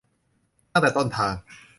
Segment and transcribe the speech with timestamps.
[0.73, 1.33] ตั้งแต่ต้นทาง